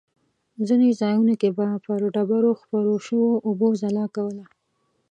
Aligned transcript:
ځینې 0.67 0.89
ځایونو 1.01 1.33
کې 1.41 1.49
به 1.57 1.67
پر 1.85 1.99
ډبرو 2.13 2.51
خپرو 2.61 2.93
شوو 3.05 3.31
اوبو 3.47 3.67
ځلا 3.81 4.05
کوله. 4.15 4.45